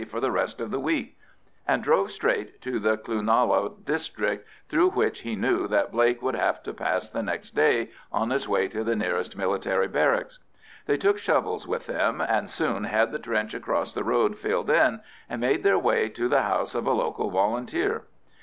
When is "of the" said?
0.59-0.79